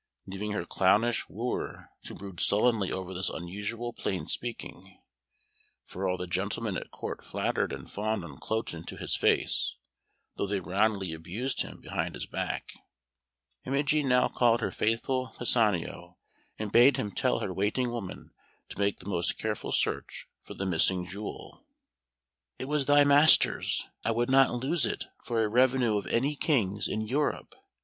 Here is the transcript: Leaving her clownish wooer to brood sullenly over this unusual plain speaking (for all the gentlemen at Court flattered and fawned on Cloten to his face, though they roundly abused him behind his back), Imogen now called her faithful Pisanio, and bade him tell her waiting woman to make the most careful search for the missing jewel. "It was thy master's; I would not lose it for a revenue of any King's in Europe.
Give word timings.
Leaving 0.25 0.53
her 0.53 0.65
clownish 0.65 1.29
wooer 1.29 1.91
to 2.01 2.15
brood 2.15 2.39
sullenly 2.39 2.91
over 2.91 3.13
this 3.13 3.29
unusual 3.29 3.93
plain 3.93 4.25
speaking 4.25 4.99
(for 5.85 6.09
all 6.09 6.17
the 6.17 6.25
gentlemen 6.25 6.75
at 6.75 6.89
Court 6.89 7.23
flattered 7.23 7.71
and 7.71 7.91
fawned 7.91 8.23
on 8.25 8.39
Cloten 8.39 8.83
to 8.87 8.97
his 8.97 9.15
face, 9.15 9.75
though 10.37 10.47
they 10.47 10.59
roundly 10.59 11.13
abused 11.13 11.61
him 11.61 11.79
behind 11.81 12.15
his 12.15 12.25
back), 12.25 12.73
Imogen 13.63 14.07
now 14.09 14.27
called 14.27 14.59
her 14.59 14.71
faithful 14.71 15.35
Pisanio, 15.37 16.17
and 16.57 16.71
bade 16.71 16.97
him 16.97 17.11
tell 17.11 17.37
her 17.37 17.53
waiting 17.53 17.91
woman 17.91 18.31
to 18.69 18.79
make 18.79 18.97
the 19.01 19.09
most 19.09 19.37
careful 19.37 19.71
search 19.71 20.27
for 20.41 20.55
the 20.55 20.65
missing 20.65 21.05
jewel. 21.05 21.63
"It 22.57 22.65
was 22.65 22.87
thy 22.87 23.03
master's; 23.03 23.87
I 24.03 24.09
would 24.13 24.31
not 24.31 24.49
lose 24.49 24.83
it 24.87 25.05
for 25.23 25.43
a 25.43 25.47
revenue 25.47 25.95
of 25.95 26.07
any 26.07 26.35
King's 26.35 26.87
in 26.87 27.01
Europe. 27.01 27.53